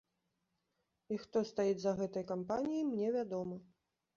[1.15, 3.55] І хто стаіць за гэтай кампаніяй, мне вядома.